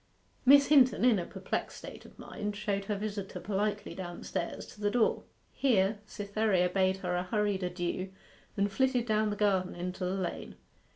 [0.47, 4.89] Miss Hinton, in a perplexed state of mind, showed her visitor politely downstairs to the
[4.89, 5.25] door.
[5.53, 8.09] Here Cytherea bade her a hurried adieu,
[8.57, 10.55] and flitted down the garden into the lane.